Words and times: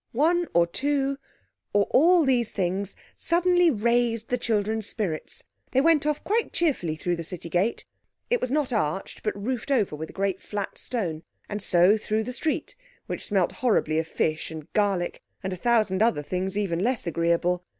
One 0.13 0.47
or 0.55 0.65
two, 0.65 1.19
or 1.73 1.83
all 1.91 2.25
these 2.25 2.49
things, 2.49 2.95
suddenly 3.17 3.69
raised 3.69 4.29
the 4.29 4.37
children's 4.39 4.87
spirits. 4.87 5.43
They 5.73 5.79
went 5.79 6.07
off 6.07 6.23
quite 6.23 6.51
cheerfully 6.53 6.95
through 6.95 7.17
the 7.17 7.23
city 7.23 7.49
gate—it 7.49 8.41
was 8.41 8.49
not 8.49 8.73
arched, 8.73 9.21
but 9.21 9.39
roofed 9.39 9.69
over 9.69 9.95
with 9.95 10.09
a 10.09 10.19
great 10.19 10.41
flat 10.41 10.79
stone—and 10.79 11.61
so 11.61 11.97
through 11.97 12.23
the 12.23 12.33
street, 12.33 12.73
which 13.05 13.27
smelt 13.27 13.51
horribly 13.61 13.99
of 13.99 14.07
fish 14.07 14.49
and 14.49 14.73
garlic 14.73 15.21
and 15.43 15.53
a 15.53 15.55
thousand 15.55 16.01
other 16.01 16.23
things 16.23 16.57
even 16.57 16.79
less 16.79 17.05
agreeable. 17.05 17.63